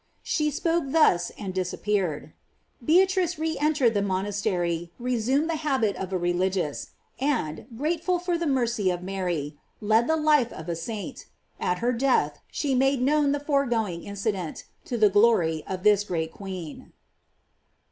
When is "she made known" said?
12.51-13.31